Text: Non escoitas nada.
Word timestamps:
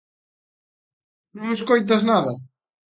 Non 1.35 1.47
escoitas 1.55 2.01
nada. 2.11 2.33